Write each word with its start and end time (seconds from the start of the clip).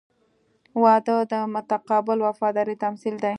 •واده 0.83 1.17
د 1.31 1.33
متقابل 1.53 2.17
وفادارۍ 2.27 2.75
تمثیل 2.83 3.15
دی. 3.23 3.29